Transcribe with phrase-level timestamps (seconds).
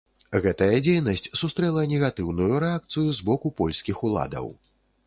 [0.45, 4.53] Гэтая дзейнасць сустрэла негатыўную рэакцыю з боку польскіх уладаў.